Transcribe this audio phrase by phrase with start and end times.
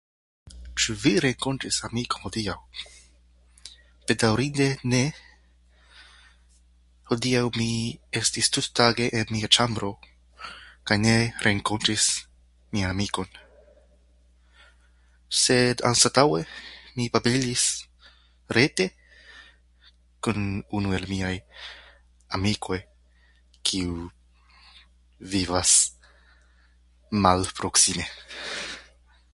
[0.83, 2.53] Ĉu vi renkontis vian amikon hodiaŭ?
[4.11, 5.01] Bedaŭrinde, ne.
[7.11, 7.67] Hodiaŭ mi
[8.21, 9.89] estis tuttage en mia ĉambro,
[10.91, 11.13] kaj ne
[11.47, 12.07] renkontis
[12.77, 13.29] mian amikon.
[15.43, 16.41] Sed anstataŭe
[16.97, 17.65] mi babilis
[18.59, 18.87] rete
[20.25, 20.49] kun
[20.79, 21.35] unu el miaj
[22.39, 22.81] amikoj
[23.69, 24.01] kiu
[25.35, 25.77] vivas
[27.27, 28.09] malproksime.